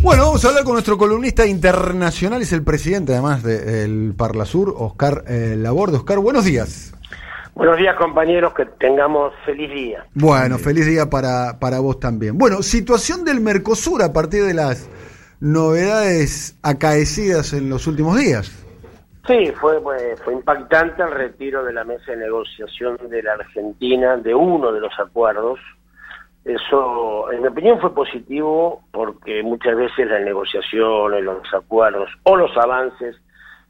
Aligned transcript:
Bueno, 0.00 0.26
vamos 0.26 0.44
a 0.44 0.48
hablar 0.48 0.62
con 0.62 0.74
nuestro 0.74 0.96
columnista 0.96 1.44
internacional, 1.44 2.40
es 2.40 2.52
el 2.52 2.62
presidente 2.62 3.12
además 3.12 3.42
del 3.42 4.14
Parlasur, 4.16 4.72
Oscar 4.76 5.24
eh, 5.26 5.56
Laborde. 5.58 5.96
Oscar, 5.96 6.20
buenos 6.20 6.44
días. 6.44 6.94
Buenos 7.54 7.76
días 7.76 7.96
compañeros, 7.96 8.54
que 8.54 8.64
tengamos 8.64 9.32
feliz 9.44 9.68
día. 9.72 10.06
Bueno, 10.14 10.56
feliz 10.58 10.86
día 10.86 11.10
para, 11.10 11.58
para 11.58 11.80
vos 11.80 11.98
también. 11.98 12.38
Bueno, 12.38 12.62
situación 12.62 13.24
del 13.24 13.40
Mercosur 13.40 14.00
a 14.04 14.12
partir 14.12 14.44
de 14.44 14.54
las 14.54 14.88
novedades 15.40 16.56
acaecidas 16.62 17.52
en 17.52 17.68
los 17.68 17.88
últimos 17.88 18.16
días. 18.16 18.52
Sí, 19.26 19.52
fue, 19.60 19.80
fue, 19.80 20.16
fue 20.24 20.32
impactante 20.32 21.02
el 21.02 21.10
retiro 21.10 21.64
de 21.64 21.72
la 21.72 21.82
mesa 21.82 22.12
de 22.12 22.18
negociación 22.18 22.96
de 23.10 23.20
la 23.20 23.32
Argentina 23.32 24.16
de 24.16 24.32
uno 24.32 24.70
de 24.70 24.80
los 24.80 24.92
acuerdos 25.00 25.58
eso, 26.48 27.30
en 27.30 27.42
mi 27.42 27.48
opinión, 27.48 27.78
fue 27.78 27.94
positivo 27.94 28.82
porque 28.90 29.42
muchas 29.42 29.76
veces 29.76 30.08
las 30.08 30.22
negociaciones, 30.22 31.22
los 31.22 31.52
acuerdos 31.52 32.10
o 32.22 32.36
los 32.36 32.56
avances 32.56 33.16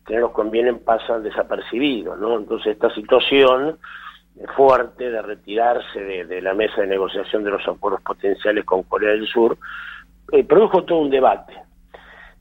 que 0.06 0.14
no 0.14 0.20
nos 0.20 0.30
convienen 0.30 0.78
pasan 0.78 1.22
desapercibidos, 1.22 2.18
¿no? 2.18 2.38
Entonces 2.38 2.74
esta 2.74 2.94
situación 2.94 3.78
fuerte 4.56 5.10
de 5.10 5.20
retirarse 5.20 6.00
de, 6.00 6.40
la 6.40 6.54
mesa 6.54 6.80
de 6.82 6.86
negociación 6.86 7.42
de 7.42 7.50
los 7.50 7.66
acuerdos 7.66 8.00
potenciales 8.02 8.64
con 8.64 8.84
Corea 8.84 9.10
del 9.10 9.26
Sur 9.26 9.58
eh, 10.30 10.44
produjo 10.44 10.84
todo 10.84 11.00
un 11.00 11.10
debate. 11.10 11.54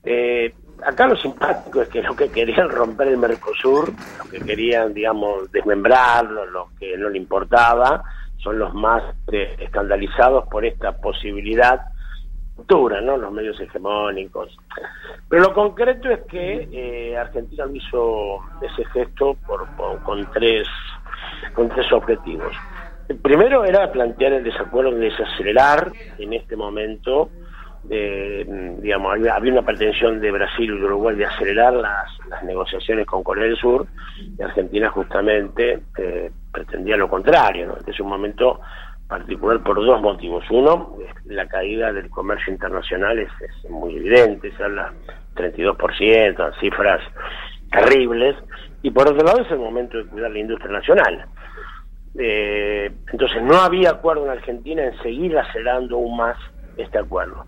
Eh, 0.04 0.54
acá 0.84 1.08
lo 1.08 1.16
simpático 1.16 1.82
es 1.82 1.88
que 1.88 2.02
lo 2.02 2.14
que 2.14 2.30
querían 2.30 2.68
romper 2.68 3.08
el 3.08 3.18
Mercosur, 3.18 3.92
lo 4.18 4.30
que 4.30 4.38
querían, 4.40 4.94
digamos, 4.94 5.50
desmembrarlo, 5.50 6.46
lo 6.46 6.68
que 6.78 6.96
no 6.96 7.08
le 7.08 7.18
importaba, 7.18 8.04
son 8.38 8.58
los 8.58 8.72
más 8.74 9.02
eh, 9.32 9.56
escandalizados 9.58 10.46
por 10.48 10.64
esta 10.64 10.96
posibilidad 10.96 11.80
futura, 12.56 13.00
¿no? 13.00 13.16
Los 13.16 13.32
medios 13.32 13.60
hegemónicos. 13.60 14.56
Pero 15.28 15.42
lo 15.42 15.54
concreto 15.54 16.10
es 16.10 16.20
que 16.28 16.68
eh, 16.72 17.16
Argentina 17.16 17.64
hizo 17.72 18.40
ese 18.62 18.84
gesto 18.86 19.36
por, 19.46 19.66
con 20.02 20.28
tres 20.32 20.66
con 21.54 21.68
tres 21.68 21.92
objetivos. 21.92 22.52
El 23.08 23.16
primero 23.18 23.64
era 23.64 23.90
plantear 23.90 24.34
el 24.34 24.44
desacuerdo 24.44 24.90
de 24.90 25.10
desacelerar 25.10 25.92
en 26.18 26.32
este 26.32 26.56
momento 26.56 27.30
eh, 27.90 28.44
digamos, 28.80 29.12
había, 29.12 29.52
una 29.52 29.62
pretensión 29.62 30.20
de 30.20 30.30
Brasil 30.30 30.66
y 30.66 30.82
Uruguay 30.82 31.16
de 31.16 31.26
acelerar 31.26 31.72
las, 31.74 32.10
las 32.28 32.42
negociaciones 32.44 33.06
con 33.06 33.22
Corea 33.22 33.44
del 33.44 33.56
Sur 33.56 33.86
y 34.36 34.42
Argentina 34.42 34.90
justamente 34.90 35.80
eh, 35.96 36.30
pretendía 36.58 36.96
lo 36.96 37.08
contrario, 37.08 37.66
¿no? 37.66 37.76
Este 37.76 37.92
es 37.92 38.00
un 38.00 38.08
momento 38.08 38.60
particular 39.06 39.62
por 39.62 39.76
dos 39.76 40.00
motivos. 40.02 40.44
Uno, 40.50 40.96
la 41.26 41.46
caída 41.46 41.92
del 41.92 42.10
comercio 42.10 42.52
internacional 42.52 43.18
es, 43.18 43.30
muy 43.70 43.96
evidente, 43.96 44.52
se 44.56 44.64
habla 44.64 44.92
32%, 45.34 46.60
cifras 46.60 47.00
terribles, 47.70 48.36
y 48.82 48.90
por 48.90 49.08
otro 49.08 49.24
lado 49.24 49.40
es 49.40 49.50
el 49.50 49.58
momento 49.58 49.98
de 49.98 50.06
cuidar 50.06 50.30
la 50.30 50.38
industria 50.38 50.72
nacional. 50.72 51.26
Eh, 52.18 52.90
entonces 53.12 53.42
no 53.42 53.56
había 53.56 53.90
acuerdo 53.90 54.24
en 54.24 54.30
Argentina 54.30 54.84
en 54.84 54.98
seguir 55.02 55.38
acelerando 55.38 55.96
aún 55.96 56.16
más 56.16 56.36
este 56.76 56.98
acuerdo. 56.98 57.46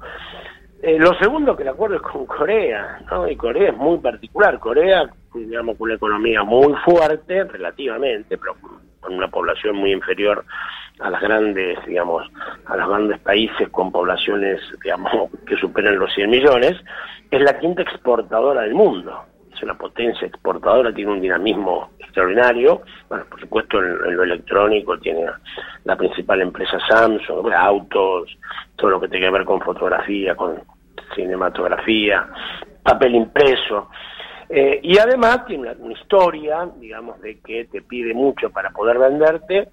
Eh, 0.82 0.98
lo 0.98 1.12
segundo 1.14 1.56
que 1.56 1.62
el 1.62 1.68
acuerdo 1.68 1.96
es 1.96 2.02
con 2.02 2.24
Corea, 2.26 3.00
¿no? 3.10 3.28
Y 3.28 3.36
Corea 3.36 3.70
es 3.70 3.76
muy 3.76 3.98
particular. 3.98 4.58
Corea, 4.58 5.10
digamos, 5.34 5.76
con 5.76 5.88
una 5.88 5.96
economía 5.96 6.42
muy 6.42 6.72
fuerte, 6.84 7.44
relativamente, 7.44 8.38
pero 8.38 8.54
con 9.00 9.14
una 9.14 9.28
población 9.28 9.76
muy 9.76 9.92
inferior 9.92 10.44
a 11.00 11.10
las 11.10 11.20
grandes, 11.20 11.78
digamos, 11.86 12.26
a 12.66 12.76
los 12.76 12.88
grandes 12.88 13.18
países 13.20 13.68
con 13.70 13.90
poblaciones, 13.90 14.60
digamos, 14.82 15.30
que 15.46 15.56
superan 15.56 15.98
los 15.98 16.12
100 16.14 16.30
millones, 16.30 16.76
es 17.30 17.40
la 17.40 17.58
quinta 17.58 17.82
exportadora 17.82 18.62
del 18.62 18.74
mundo. 18.74 19.24
Es 19.54 19.62
una 19.62 19.76
potencia 19.76 20.26
exportadora, 20.26 20.92
tiene 20.92 21.12
un 21.12 21.20
dinamismo 21.20 21.90
extraordinario. 21.98 22.82
Bueno, 23.08 23.24
por 23.28 23.40
supuesto, 23.40 23.78
en, 23.78 24.16
lo 24.16 24.22
electrónico 24.22 24.98
tiene 24.98 25.26
la 25.84 25.96
principal 25.96 26.40
empresa 26.40 26.78
Samsung, 26.88 27.52
autos, 27.52 28.36
todo 28.76 28.90
lo 28.90 29.00
que 29.00 29.08
tiene 29.08 29.26
que 29.26 29.32
ver 29.32 29.44
con 29.44 29.60
fotografía, 29.60 30.34
con 30.34 30.62
cinematografía, 31.14 32.28
papel 32.82 33.14
impreso. 33.16 33.88
Eh, 34.52 34.80
y 34.82 34.98
además 34.98 35.46
tiene 35.46 35.72
una, 35.78 35.92
historia, 35.92 36.68
digamos, 36.76 37.20
de 37.20 37.38
que 37.38 37.66
te 37.66 37.82
pide 37.82 38.12
mucho 38.12 38.50
para 38.50 38.70
poder 38.70 38.98
venderte, 38.98 39.68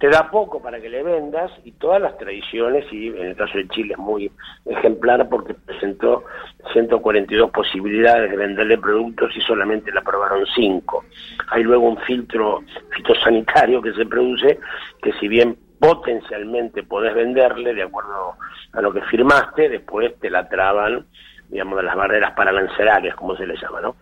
te 0.00 0.08
da 0.08 0.28
poco 0.30 0.60
para 0.60 0.80
que 0.80 0.88
le 0.88 1.04
vendas 1.04 1.52
y 1.64 1.70
todas 1.72 2.02
las 2.02 2.18
tradiciones, 2.18 2.84
y 2.92 3.06
en 3.06 3.28
el 3.28 3.36
caso 3.36 3.56
de 3.56 3.68
Chile 3.68 3.92
es 3.92 3.98
muy 3.98 4.30
ejemplar 4.64 5.28
porque 5.28 5.54
presentó 5.54 6.24
142 6.72 7.50
posibilidades 7.52 8.28
de 8.30 8.36
venderle 8.36 8.78
productos 8.78 9.30
y 9.36 9.40
solamente 9.42 9.92
le 9.92 10.00
aprobaron 10.00 10.44
5. 10.54 11.04
Hay 11.50 11.62
luego 11.62 11.88
un 11.88 11.98
filtro 11.98 12.62
fitosanitario 12.96 13.80
que 13.80 13.94
se 13.94 14.06
produce 14.06 14.58
que 15.00 15.12
si 15.14 15.28
bien 15.28 15.56
potencialmente 15.78 16.82
podés 16.82 17.14
venderle 17.14 17.74
de 17.74 17.84
acuerdo 17.84 18.34
a 18.72 18.80
lo 18.80 18.92
que 18.92 19.02
firmaste, 19.02 19.68
después 19.68 20.18
te 20.18 20.30
la 20.30 20.48
traban, 20.48 21.06
digamos, 21.48 21.76
de 21.76 21.84
las 21.84 21.96
barreras 21.96 22.32
paranancerarias, 22.32 23.14
como 23.16 23.36
se 23.36 23.46
le 23.46 23.56
llama, 23.56 23.80
¿no? 23.80 23.96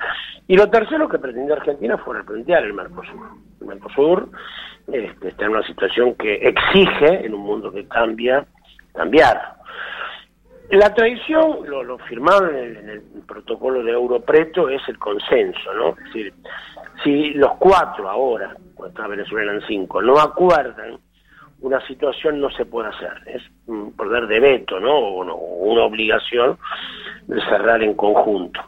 Y 0.47 0.57
lo 0.57 0.69
tercero 0.69 1.09
que 1.09 1.19
pretendió 1.19 1.55
Argentina 1.55 1.99
fue 1.99 2.17
replantear 2.17 2.65
el 2.65 2.73
Mercosur. 2.73 3.29
El 3.61 3.67
Mercosur 3.67 4.29
este, 4.87 5.29
está 5.29 5.45
en 5.45 5.51
una 5.53 5.67
situación 5.67 6.15
que 6.15 6.35
exige, 6.35 7.27
en 7.27 7.35
un 7.35 7.41
mundo 7.41 7.73
que 7.73 7.87
cambia, 7.87 8.47
cambiar. 8.95 9.55
La 10.71 10.95
tradición, 10.95 11.59
lo, 11.67 11.83
lo 11.83 11.99
firmado 11.99 12.49
en 12.49 12.89
el, 12.89 13.03
protocolo 13.27 13.83
de 13.83 13.93
Europreto, 13.93 14.69
es 14.69 14.83
el 14.89 14.99
consenso, 14.99 15.73
¿no? 15.75 15.91
Es 15.91 16.05
decir, 16.05 16.35
si 17.03 17.31
los 17.35 17.53
cuatro 17.59 18.09
ahora, 18.09 18.55
cuando 18.75 19.09
Venezuela 19.09 19.53
eran 19.53 19.67
cinco, 19.67 20.03
no 20.03 20.19
acuerdan 20.19 20.99
una 21.61 21.81
situación 21.87 22.41
no 22.41 22.51
se 22.51 22.67
puede 22.67 22.91
hacer, 22.91 23.13
es 23.27 23.43
un 23.67 23.93
poder 23.97 24.27
de 24.27 24.39
veto, 24.39 24.79
¿no? 24.79 24.93
O 24.95 25.21
una 25.73 25.83
obligación 25.83 26.59
cerrar 27.49 27.83
en 27.83 27.95
conjunto. 27.95 28.61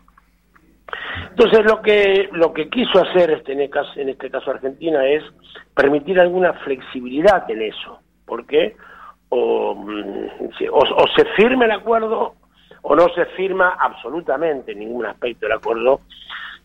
Entonces 1.31 1.65
lo 1.65 1.83
que 1.83 2.29
lo 2.33 2.53
que 2.53 2.69
quiso 2.69 3.01
hacer 3.03 3.31
este, 3.31 3.53
en, 3.53 3.63
este, 3.63 3.81
en 3.97 4.09
este 4.11 4.31
caso 4.31 4.51
Argentina 4.51 5.07
es 5.07 5.23
permitir 5.75 6.21
alguna 6.21 6.53
flexibilidad 6.53 7.51
en 7.51 7.63
eso, 7.63 7.99
porque 8.25 8.77
o, 9.29 9.75
mm, 9.75 10.49
o, 10.71 10.79
o 10.79 11.07
se 11.17 11.25
firma 11.37 11.65
el 11.65 11.73
acuerdo 11.73 12.35
o 12.83 12.95
no 12.95 13.09
se 13.15 13.27
firma 13.37 13.77
absolutamente 13.81 14.75
ningún 14.75 15.07
aspecto 15.07 15.47
del 15.47 15.57
acuerdo 15.57 16.01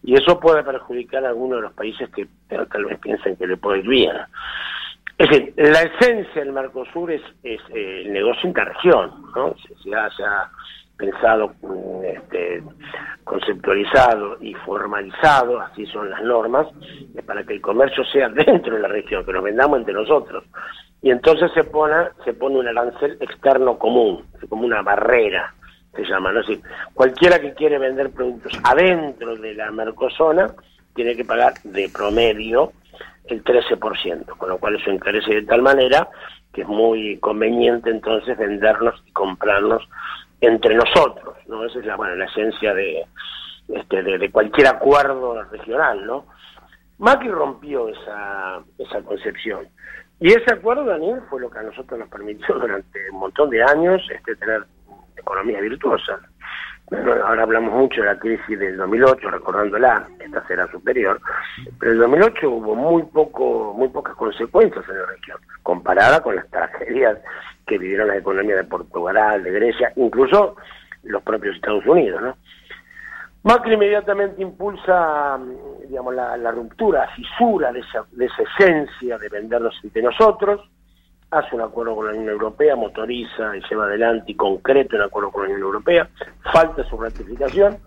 y 0.04 0.16
eso 0.16 0.40
puede 0.40 0.64
perjudicar 0.64 1.26
a 1.26 1.30
algunos 1.30 1.58
de 1.58 1.64
los 1.64 1.74
países 1.74 2.10
que 2.10 2.28
tal 2.48 2.86
vez 2.86 3.00
piensen 3.00 3.36
que 3.36 3.48
le 3.48 3.58
puede 3.58 3.80
ir 3.80 3.88
bien. 3.88 4.16
Es 5.18 5.30
decir, 5.30 5.54
la 5.58 5.82
esencia 5.82 6.44
del 6.44 6.54
Mercosur 6.54 7.12
es, 7.12 7.22
eh, 7.44 7.58
el 7.74 8.14
negocio 8.14 8.48
interregión, 8.48 9.32
¿no? 9.36 9.54
Se, 9.84 9.96
ha, 9.96 10.50
pensado, 11.02 11.54
este, 12.04 12.64
conceptualizado 13.24 14.38
y 14.40 14.54
formalizado, 14.54 15.60
así 15.60 15.86
son 15.88 16.12
las 16.12 16.22
normas, 16.22 16.68
para 17.26 17.44
que 17.44 17.54
el 17.54 17.62
comercio 17.62 18.04
sea 18.06 18.30
dentro 18.46 18.76
de 18.76 18.82
la 18.82 18.88
región, 18.88 19.26
que 19.26 19.34
nos 19.34 19.44
vendamos 19.44 19.80
entre 19.80 19.96
nosotros. 19.96 20.44
Y 21.02 21.10
entonces 21.10 21.52
se 21.54 21.64
pone, 21.64 21.96
se 22.24 22.34
pone 22.34 22.60
un 22.60 22.68
arancel 22.68 23.18
externo 23.20 23.80
común, 23.80 24.24
como 24.48 24.64
una 24.64 24.84
barrera, 24.84 25.56
se 25.96 26.04
llama. 26.04 26.30
Es 26.30 26.48
decir, 26.48 26.62
cualquiera 26.94 27.40
que 27.40 27.56
quiere 27.56 27.80
vender 27.80 28.12
productos 28.12 28.54
adentro 28.64 29.36
de 29.36 29.56
la 29.56 29.72
Mercosona 29.72 30.54
tiene 30.94 31.16
que 31.16 31.26
pagar 31.26 31.54
de 31.64 31.90
promedio 31.90 32.74
el 33.26 33.44
13%, 33.44 34.38
con 34.38 34.50
lo 34.50 34.60
cual 34.60 34.76
eso 34.76 34.92
encarece 34.92 35.34
de 35.34 35.44
tal 35.44 35.64
manera 35.64 36.08
que 36.54 36.62
es 36.62 36.68
muy 36.68 37.18
conveniente 37.18 37.90
entonces 37.90 38.38
vendernos 38.38 39.02
y 39.08 39.12
comprarnos 39.12 39.88
entre 40.42 40.76
nosotros, 40.76 41.36
¿no? 41.48 41.64
Esa 41.66 41.80
es 41.80 41.86
la, 41.86 41.96
bueno, 41.96 42.16
la 42.16 42.26
esencia 42.26 42.74
de, 42.74 43.06
este, 43.70 44.04
de, 44.04 44.32
cualquier 44.32 44.68
acuerdo 44.68 45.42
regional, 45.44 46.06
¿no? 46.06 46.26
Macri 46.98 47.30
rompió 47.30 47.88
esa, 47.90 48.62
esa 48.78 49.02
concepción. 49.02 49.68
Y 50.20 50.30
ese 50.30 50.54
acuerdo, 50.54 50.86
Daniel, 50.86 51.22
fue 51.30 51.42
lo 51.42 51.50
que 51.50 51.60
a 51.60 51.64
nosotros 51.64 52.00
nos 52.00 52.10
permitió 52.10 52.56
durante 52.60 53.10
un 53.12 53.20
montón 53.20 53.50
de 53.50 53.64
años 53.64 54.02
este, 54.12 54.36
tener 54.36 54.66
economía 55.16 55.62
virtuosa. 55.62 56.20
Ahora 56.92 57.44
hablamos 57.44 57.74
mucho 57.74 58.02
de 58.02 58.08
la 58.08 58.20
crisis 58.20 58.60
del 58.60 58.78
2008, 58.78 59.30
recordándola, 59.30 60.08
esta 60.20 60.46
será 60.48 60.70
superior, 60.72 61.22
pero 61.80 61.92
en 61.92 61.98
el 61.98 62.04
2008 62.04 62.50
hubo 62.50 62.76
muy 62.76 63.04
poco, 63.04 63.74
muy 63.74 63.88
pocas 63.90 64.16
consecuencias 64.16 64.84
en 64.90 64.98
la 64.98 65.06
región, 65.06 65.38
comparada 65.64 66.22
con 66.22 66.36
las 66.36 66.50
tragedias 66.50 67.18
que 67.66 67.78
vivieron 67.78 68.10
las 68.10 68.18
economías 68.18 68.58
de 68.58 68.64
Portugal, 68.66 69.44
de 69.44 69.52
Grecia, 69.52 69.94
incluso 69.96 70.58
los 71.04 71.24
propios 71.24 71.56
Estados 71.56 71.86
Unidos, 71.86 72.22
¿no? 72.22 72.36
Macri 73.44 73.74
inmediatamente 73.74 74.40
impulsa, 74.42 75.40
digamos, 75.88 76.14
la, 76.14 76.52
ruptura, 76.52 77.06
la 77.06 77.16
fisura 77.16 77.72
de 77.72 77.80
esa, 77.80 78.06
de 78.12 78.26
esa 78.26 78.44
esencia 78.44 79.18
de 79.18 79.30
vendernos 79.30 79.74
entre 79.84 80.04
nosotros, 80.04 80.62
hace 81.32 81.56
un 81.56 81.62
acuerdo 81.62 81.96
con 81.96 82.06
la 82.08 82.12
Unión 82.12 82.30
Europea, 82.30 82.76
motoriza 82.76 83.56
y 83.56 83.62
lleva 83.70 83.86
adelante 83.86 84.32
y 84.32 84.36
concreta 84.36 84.98
un 84.98 85.04
acuerdo 85.04 85.32
con 85.32 85.44
la 85.44 85.50
Unión 85.50 85.62
Europea, 85.62 86.10
falta 86.52 86.84
su 86.84 86.98
ratificación, 86.98 87.78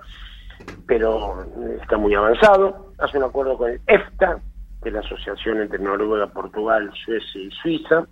pero 0.87 1.45
está 1.81 1.99
muy 1.99 2.15
avanzado, 2.15 2.93
hace 2.99 3.19
un 3.19 3.25
acuerdo 3.25 3.59
con 3.59 3.71
el 3.71 3.81
EFTA, 3.87 4.39
que 4.83 4.89
es 4.89 4.95
la 4.95 5.01
asociación 5.01 5.61
entre 5.61 5.79
Noruega, 5.79 6.27
Portugal, 6.29 6.91
Suecia 7.05 7.41
y 7.41 7.51
Suiza, 7.51 8.07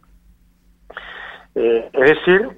eh, 1.54 1.90
es 1.92 2.10
decir, 2.10 2.48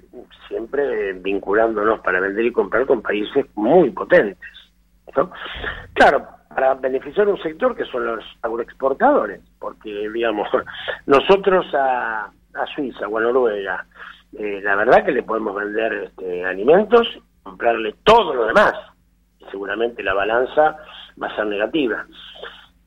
siempre 0.49 1.13
vinculándonos 1.15 2.01
para 2.01 2.21
vender 2.21 2.45
y 2.45 2.53
comprar 2.53 2.87
con 2.87 3.03
países 3.03 3.47
muy 3.55 3.91
potentes. 3.91 4.39
Claro, 5.93 6.27
para 6.49 6.75
beneficiar 6.75 7.29
un 7.29 7.41
sector 7.41 7.77
que 7.77 7.85
son 7.85 8.07
los 8.07 8.25
agroexportadores, 8.43 9.41
porque, 9.61 10.09
digamos, 10.11 10.49
nosotros 11.07 11.67
a, 11.75 12.31
a 12.55 12.67
Suiza 12.67 13.09
o 13.09 13.19
a 13.19 13.21
Noruega, 13.21 13.87
eh, 14.39 14.61
la 14.63 14.77
verdad 14.77 15.05
que 15.05 15.13
le 15.13 15.23
podemos 15.23 15.55
vender 15.55 15.93
este, 15.93 16.45
alimentos, 16.45 17.07
comprarle 17.43 17.95
todo 18.05 18.35
lo 18.35 18.47
demás, 18.47 18.75
seguramente 19.51 20.03
la 20.03 20.15
balanza 20.15 20.77
va 21.21 21.29
a 21.29 21.37
ser 21.37 21.47
negativa. 21.47 22.07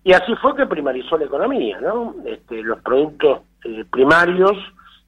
Y 0.04 0.14
así 0.14 0.36
fue 0.36 0.56
que 0.56 0.66
primarizó 0.66 1.18
la 1.18 1.26
economía, 1.26 1.80
¿no? 1.82 2.16
Este, 2.26 2.62
los 2.64 2.82
productos 2.82 3.42
eh, 3.66 3.84
primarios 3.92 4.58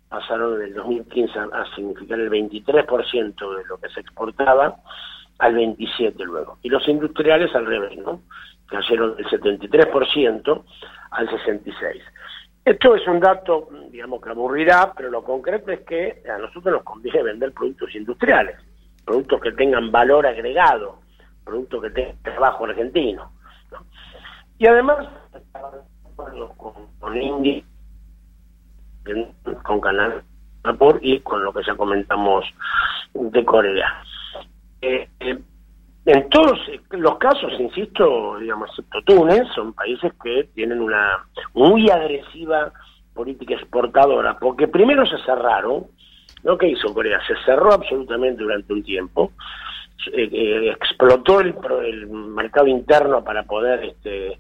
pasaron 0.10 0.60
del 0.60 0.74
2015 0.74 1.40
a 1.40 1.66
significar 1.76 2.20
el 2.20 2.30
23% 2.30 3.58
de 3.58 3.66
lo 3.66 3.78
que 3.78 3.90
se 3.90 4.02
exportaba 4.02 4.76
al 5.38 5.54
27 5.54 6.24
luego. 6.24 6.58
Y 6.64 6.70
los 6.70 6.88
industriales 6.88 7.54
al 7.56 7.66
revés, 7.66 7.98
¿no? 7.98 8.22
Cayeron 8.68 9.16
del 9.16 9.26
73% 9.28 10.64
al 11.12 11.30
66. 11.30 12.04
Esto 12.70 12.94
es 12.94 13.08
un 13.08 13.20
dato, 13.20 13.68
digamos, 13.90 14.22
que 14.22 14.30
aburrirá, 14.30 14.94
pero 14.96 15.10
lo 15.10 15.24
concreto 15.24 15.72
es 15.72 15.80
que 15.80 16.22
a 16.32 16.38
nosotros 16.38 16.72
nos 16.72 16.84
conviene 16.84 17.24
vender 17.24 17.52
productos 17.52 17.96
industriales, 17.96 18.58
productos 19.04 19.42
que 19.42 19.54
tengan 19.54 19.92
valor 19.92 20.28
agregado, 20.28 21.00
productos 21.44 21.82
que 21.82 21.90
tengan 21.90 22.22
trabajo 22.22 22.66
argentino. 22.66 23.32
Y 24.60 24.68
además, 24.68 25.08
con, 26.16 26.86
con 27.00 27.20
Indy, 27.20 27.66
con 29.64 29.82
Canal 29.82 30.24
y 31.02 31.20
con 31.22 31.44
lo 31.44 31.52
que 31.52 31.64
ya 31.66 31.76
comentamos 31.76 32.46
de 33.16 33.46
Corea. 33.46 34.04
Eh, 34.80 35.10
eh, 35.22 35.40
en 36.12 36.28
todos 36.30 36.60
los 36.90 37.18
casos, 37.18 37.54
insisto, 37.60 38.38
digamos, 38.40 38.70
excepto 38.70 39.02
Túnez, 39.04 39.48
son 39.54 39.74
países 39.74 40.12
que 40.24 40.50
tienen 40.56 40.82
una 40.82 41.26
muy 41.54 41.90
agresiva 41.90 42.72
política 43.14 43.54
exportadora, 43.54 44.38
porque 44.40 44.68
primero 44.68 45.06
se 45.06 45.18
cerraron, 45.24 45.86
¿no? 46.44 46.58
¿Qué 46.58 46.70
hizo 46.70 46.94
Corea? 46.94 47.20
Se 47.28 47.36
cerró 47.46 47.74
absolutamente 47.74 48.42
durante 48.42 48.74
un 48.74 48.84
tiempo, 48.84 49.34
eh, 50.14 50.72
explotó 50.72 51.42
el, 51.42 51.56
el, 51.86 52.08
mercado 52.08 52.68
interno 52.68 53.24
para 53.24 53.44
poder 53.44 53.84
este, 53.84 54.40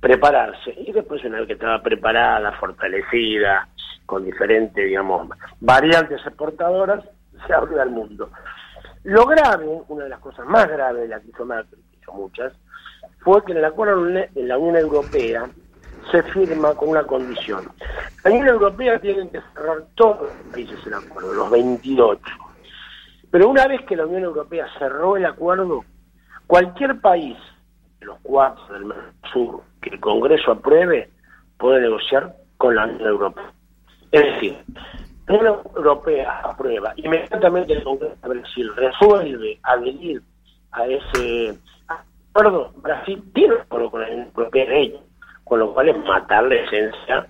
prepararse, 0.00 0.74
y 0.76 0.92
después 0.92 1.24
una 1.24 1.38
vez 1.38 1.46
que 1.46 1.54
estaba 1.54 1.80
preparada, 1.80 2.52
fortalecida, 2.52 3.68
con 4.04 4.24
diferentes, 4.24 4.84
digamos, 4.84 5.28
variantes 5.60 6.20
exportadoras, 6.26 7.04
se 7.46 7.54
abrió 7.54 7.80
al 7.80 7.90
mundo. 7.90 8.28
Lo 9.04 9.26
grave, 9.26 9.66
una 9.88 10.04
de 10.04 10.10
las 10.10 10.20
cosas 10.20 10.46
más 10.46 10.68
graves 10.68 11.02
de 11.02 11.08
la 11.08 11.20
que 11.20 11.28
hizo 11.28 11.44
Macri, 11.44 11.80
que 11.90 11.98
hizo 12.00 12.12
muchas, 12.12 12.52
fue 13.20 13.44
que 13.44 13.52
en 13.52 13.58
el 13.58 13.64
acuerdo 13.64 14.06
en 14.08 14.48
la 14.48 14.58
Unión 14.58 14.76
Europea 14.76 15.48
se 16.10 16.22
firma 16.24 16.74
con 16.74 16.90
una 16.90 17.04
condición. 17.04 17.68
La 18.24 18.30
Unión 18.30 18.48
Europea 18.48 18.98
tiene 19.00 19.28
que 19.30 19.40
cerrar 19.54 19.84
todos 19.94 20.22
los 20.22 20.52
países 20.52 20.78
el 20.86 20.94
acuerdo, 20.94 21.32
los 21.32 21.50
28. 21.50 22.22
Pero 23.30 23.48
una 23.48 23.66
vez 23.66 23.84
que 23.86 23.96
la 23.96 24.06
Unión 24.06 24.24
Europea 24.24 24.66
cerró 24.78 25.16
el 25.16 25.26
acuerdo, 25.26 25.84
cualquier 26.46 27.00
país 27.00 27.36
los 28.00 28.18
cuatro 28.22 28.72
del 28.72 28.92
Sur 29.32 29.62
que 29.82 29.90
el 29.90 30.00
Congreso 30.00 30.52
apruebe 30.52 31.10
puede 31.58 31.80
negociar 31.80 32.36
con 32.56 32.74
la 32.74 32.84
Unión 32.84 33.08
Europea. 33.08 33.52
Es 34.12 34.22
decir, 34.22 34.56
la 35.26 35.34
Unión 35.34 35.60
Europea 35.76 36.40
aprueba, 36.44 36.92
inmediatamente 36.96 37.72
el 37.72 37.82
Congreso 37.82 38.16
de 38.22 38.28
Brasil 38.28 38.76
resuelve 38.76 39.58
adherir 39.62 40.22
a 40.72 40.86
ese 40.86 41.58
acuerdo, 41.88 42.72
Brasil 42.76 43.22
tiene 43.34 43.54
acuerdo 43.54 43.90
con 43.90 44.00
la 44.02 44.08
Unión 44.08 44.26
Europea 44.36 44.66
de 44.66 45.00
con 45.44 45.60
lo 45.60 45.72
cual 45.72 45.88
es 45.88 45.98
matar 46.04 46.44
la 46.44 46.54
esencia 46.56 47.26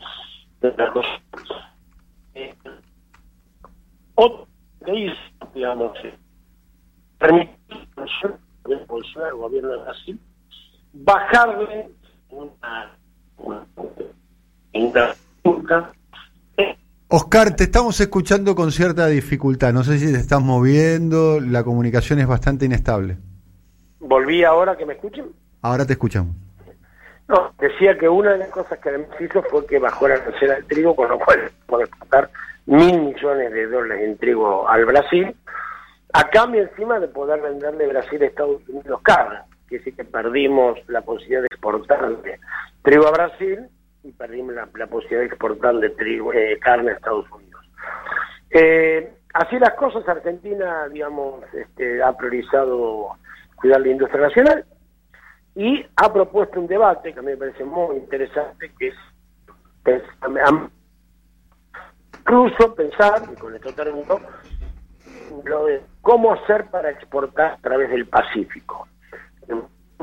de 0.61 0.75
la 0.77 0.91
cosa. 0.91 1.21
Eh, 2.35 2.55
otro 4.15 4.47
país, 4.81 5.13
digamos, 5.55 5.93
eh, 6.05 6.15
permitir 7.19 7.89
al 7.97 9.35
gobierno 9.35 9.71
de 9.71 9.77
Brasil 9.79 10.21
bajarle 10.93 11.91
una, 12.31 12.91
una, 13.39 13.67
una, 14.73 15.15
una 15.45 15.93
Oscar, 17.09 17.55
te 17.55 17.63
estamos 17.63 18.01
escuchando 18.01 18.57
con 18.57 18.73
cierta 18.73 19.07
dificultad. 19.07 19.73
No 19.73 19.85
sé 19.85 19.99
si 19.99 20.13
te 20.13 20.19
estás 20.19 20.43
moviendo, 20.43 21.39
la 21.41 21.63
comunicación 21.63 22.19
es 22.19 22.27
bastante 22.27 22.65
inestable. 22.65 23.17
¿Volví 24.01 24.43
ahora 24.43 24.77
que 24.77 24.85
me 24.85 24.95
escuchen? 24.95 25.27
Ahora 25.63 25.87
te 25.87 25.93
escuchamos. 25.93 26.35
No, 27.29 27.53
decía 27.61 27.97
que 27.97 28.09
una 28.09 28.33
de 28.33 28.39
las 28.39 28.49
cosas 28.49 28.81
que 28.81 28.89
además 28.89 29.11
hizo 29.21 29.41
fue 29.45 29.65
que 29.67 29.79
bajó 29.79 30.09
la 30.09 30.19
tercera 30.25 30.55
del 30.55 30.67
trigo, 30.67 30.97
con 30.97 31.09
lo 31.09 31.19
cual 31.21 31.49
puede 31.67 31.85
exportar 31.85 32.29
mil 32.67 33.01
millones 33.01 33.53
de 33.53 33.67
dólares 33.69 34.05
en 34.05 34.19
trigo 34.19 34.69
al 34.69 34.85
Brasil, 34.85 35.37
a 36.13 36.29
cambio 36.29 36.63
encima 36.63 36.99
de 36.99 37.07
poder 37.07 37.41
venderle 37.41 37.87
Brasil 37.87 38.21
a 38.21 38.27
Estados 38.27 38.69
Unidos 38.69 39.01
carne, 39.05 39.39
que 39.69 39.79
sí 39.79 39.93
que 39.93 40.05
perdimos 40.05 40.77
la 40.89 41.03
posibilidad 41.03 41.43
de 41.43 41.49
exportar 41.53 42.17
trigo 42.83 43.07
a 43.07 43.13
Brasil 43.13 43.69
y 44.07 44.13
perdimos 44.13 44.55
la, 44.55 44.87
posibilidad 44.87 45.21
de 45.21 45.27
exportar 45.27 45.75
de 45.77 45.91
trigo, 45.91 46.33
eh, 46.33 46.59
carne 46.61 46.93
a 46.93 46.95
Estados 46.95 47.31
Unidos. 47.33 47.61
Eh, 48.51 49.13
así 49.35 49.59
las 49.59 49.75
cosas, 49.75 50.09
Argentina, 50.09 50.89
digamos, 50.89 51.43
este, 51.53 52.03
ha 52.03 52.17
priorizado 52.17 53.09
cuidar 53.57 53.81
la 53.81 53.89
industria 53.89 54.23
nacional 54.23 54.65
y 55.57 55.85
ha 55.97 56.13
propuesto 56.13 56.61
un 56.61 56.69
debate 56.69 57.13
que 57.13 57.19
a 57.19 57.23
mí 57.23 57.33
me 57.33 57.37
parece 57.37 57.65
muy 57.65 57.97
interesante, 57.97 58.71
que 58.79 58.89
es, 58.89 58.95
incluso 62.21 62.75
pensar, 62.75 63.23
y 63.33 63.35
con 63.37 63.55
esto 63.55 63.73
termino, 63.73 64.21
lo 65.45 65.65
de 65.67 65.83
cómo 66.03 66.33
hacer 66.33 66.67
para 66.71 66.91
exportar 66.91 67.53
a 67.53 67.57
través 67.59 67.91
del 67.91 68.07
Pacífico, 68.07 68.87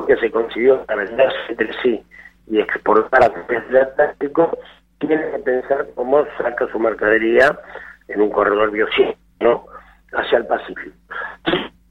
que 0.07 0.17
se 0.17 0.31
consiguió 0.31 0.86
para 0.86 1.05
venderse 1.05 1.38
entre 1.50 1.72
sí 1.81 2.05
y 2.47 2.59
exportar 2.59 3.23
a 3.23 3.29
través 3.29 3.67
del 3.69 3.83
Atlántico, 3.83 4.57
tiene 5.00 5.31
que 5.31 5.39
pensar 5.39 5.88
cómo 5.95 6.25
saca 6.38 6.67
su 6.71 6.79
mercadería 6.79 7.59
en 8.07 8.21
un 8.21 8.29
corredor 8.29 8.71
biocínico, 8.71 9.17
¿no? 9.39 9.65
hacia 10.13 10.38
el 10.38 10.47
Pacífico. 10.47 10.95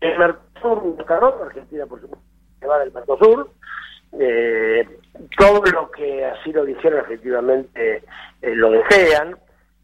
El 0.01 0.19
Mercosur, 0.19 0.97
Argentina 1.45 1.87
por 1.87 2.01
supuesto, 2.01 2.25
se 2.61 2.67
va 2.67 2.79
del 2.79 2.93
Mercosur, 2.93 3.51
eh, 4.19 4.87
todo 5.39 5.63
lo 5.73 5.91
que 5.91 6.25
así 6.25 6.53
lo 6.53 6.65
dijeron 6.65 7.01
efectivamente 7.01 8.03
eh, 8.43 8.55
lo 8.55 8.71
desean, 8.71 9.37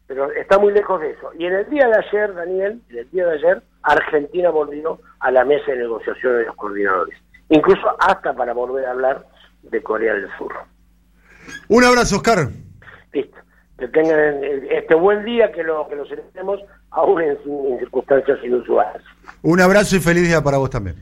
pero 0.07 0.31
está 0.31 0.57
muy 0.59 0.73
lejos 0.73 1.01
de 1.01 1.11
eso. 1.11 1.31
Y 1.37 1.45
en 1.45 1.53
el 1.53 1.69
día 1.69 1.87
de 1.87 1.97
ayer, 1.97 2.33
Daniel, 2.33 2.81
en 2.89 2.97
el 2.97 3.11
día 3.11 3.25
de 3.25 3.33
ayer, 3.33 3.61
Argentina 3.83 4.49
volvió 4.49 4.99
a 5.19 5.31
la 5.31 5.45
mesa 5.45 5.71
de 5.71 5.77
negociación 5.77 6.37
de 6.37 6.45
los 6.45 6.55
coordinadores, 6.55 7.17
incluso 7.49 7.95
hasta 7.99 8.33
para 8.33 8.53
volver 8.53 8.85
a 8.85 8.91
hablar 8.91 9.25
de 9.63 9.81
Corea 9.81 10.13
del 10.13 10.27
Sur. 10.37 10.53
Un 11.67 11.83
abrazo, 11.83 12.17
Oscar. 12.17 12.49
Listo. 13.13 13.37
Que 13.77 13.87
tengan 13.87 14.43
este 14.69 14.93
buen 14.95 15.23
día, 15.23 15.51
que 15.51 15.63
lo 15.63 15.87
que 15.87 15.95
lo 15.95 16.05
celebremos 16.05 16.59
aún 16.91 17.21
en, 17.21 17.29
en 17.29 17.79
circunstancias 17.79 18.37
inusuales. 18.43 19.01
Un 19.41 19.61
abrazo 19.61 19.95
y 19.95 19.99
feliz 19.99 20.27
día 20.27 20.41
para 20.41 20.57
vos 20.57 20.69
también. 20.69 20.97